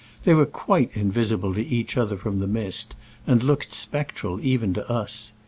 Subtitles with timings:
[0.23, 2.95] They were quite invisible to each other from the mist,
[3.27, 5.31] and looked spectral even to us.